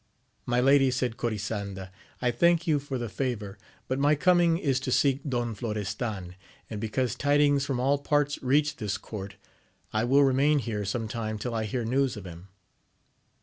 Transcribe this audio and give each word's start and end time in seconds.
My 0.47 0.59
lady, 0.59 0.89
said 0.89 1.15
Corisanda, 1.15 1.91
I 2.23 2.31
thank 2.31 2.65
you 2.65 2.79
for 2.79 2.97
the 2.97 3.07
favour; 3.07 3.59
but 3.87 3.99
my 3.99 4.15
coming 4.15 4.57
is 4.57 4.79
to 4.79 4.91
seek 4.91 5.19
Don 5.29 5.53
Florestan, 5.53 6.33
and 6.71 6.81
because 6.81 7.13
tidings 7.13 7.67
from 7.67 7.79
all 7.79 7.99
parts 7.99 8.41
reach 8.41 8.77
this 8.77 8.97
court; 8.97 9.35
I 9.93 10.05
will 10.05 10.23
remain 10.23 10.57
here 10.57 10.85
some 10.85 11.07
time 11.07 11.37
till 11.37 11.53
I 11.53 11.65
hear 11.65 11.85
news 11.85 12.17
of 12.17 12.25
him. 12.25 12.47